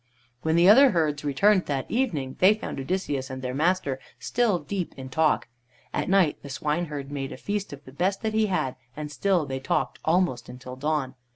When 0.41 0.55
the 0.55 0.67
other 0.67 0.89
herds 0.89 1.23
returned 1.23 1.67
that 1.67 1.85
evening 1.91 2.35
they 2.39 2.55
found 2.55 2.79
Odysseus 2.79 3.29
and 3.29 3.43
their 3.43 3.53
master 3.53 3.99
still 4.17 4.57
deep 4.57 4.95
in 4.97 5.09
talk. 5.09 5.47
At 5.93 6.09
night 6.09 6.41
the 6.41 6.49
swineherd 6.49 7.11
made 7.11 7.31
a 7.31 7.37
feast 7.37 7.71
of 7.71 7.85
the 7.85 7.91
best 7.91 8.23
that 8.23 8.33
he 8.33 8.47
had, 8.47 8.77
and 8.97 9.11
still 9.11 9.45
they 9.45 9.59
talked, 9.59 9.99
almost 10.03 10.49
until 10.49 10.75
dawn. 10.75 11.13